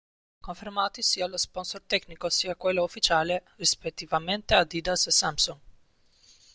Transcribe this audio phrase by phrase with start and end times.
[0.39, 5.59] Confermati sia lo sponsor tecnico sia quello ufficiale, rispettivamente Adidas e Samsung.